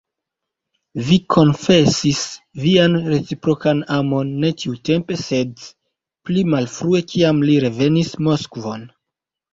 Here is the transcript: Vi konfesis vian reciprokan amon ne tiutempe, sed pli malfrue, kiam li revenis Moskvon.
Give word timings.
Vi 1.09 1.15
konfesis 1.33 2.21
vian 2.63 2.97
reciprokan 3.11 3.83
amon 3.97 4.31
ne 4.45 4.51
tiutempe, 4.63 5.19
sed 5.27 5.65
pli 6.31 6.45
malfrue, 6.55 7.03
kiam 7.13 7.47
li 7.51 7.59
revenis 7.69 8.15
Moskvon. 8.31 8.89